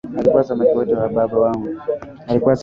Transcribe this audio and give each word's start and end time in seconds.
Alikula 0.17 0.43
samaki 0.43 0.71
wote 0.77 0.93
wa 0.95 1.09
baba 1.09 1.51